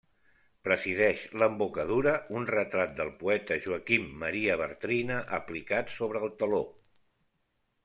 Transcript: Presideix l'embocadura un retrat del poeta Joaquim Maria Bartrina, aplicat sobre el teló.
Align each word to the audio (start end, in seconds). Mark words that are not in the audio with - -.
Presideix 0.67 1.25
l'embocadura 1.41 2.13
un 2.39 2.47
retrat 2.53 2.95
del 3.01 3.13
poeta 3.21 3.59
Joaquim 3.67 4.09
Maria 4.25 4.57
Bartrina, 4.65 5.21
aplicat 5.41 5.95
sobre 5.99 6.25
el 6.27 6.35
teló. 6.43 6.65